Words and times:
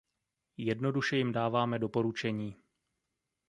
Jednoduše 0.57 1.17
jim 1.17 1.31
dáváme 1.31 1.79
doporučení. 1.79 2.55